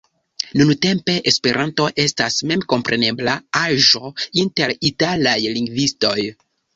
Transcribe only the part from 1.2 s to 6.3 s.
Esperanto estas memkomprenebla aĵo inter italaj lingvistoj.